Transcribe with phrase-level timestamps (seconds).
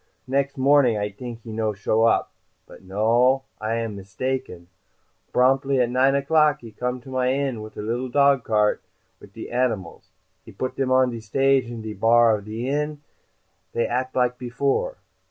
[0.25, 2.31] "Next morning, I t'ink he no show up.
[2.65, 4.67] But no, I am mistaken.
[5.31, 8.81] Bromptly at nine o'clock he come to my inn with a little dogcart,
[9.19, 10.09] wit' de animals.
[10.43, 13.03] He puts dem on de stage in de bar of de inn.
[13.73, 14.97] They act like before."